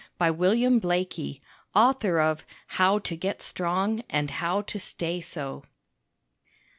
[0.17, 1.41] BY WILLIAM BLAIKIE,
[1.75, 5.61] AUTHOR OF "HOW TO GET STRONG, AND HOW TO STAY SO."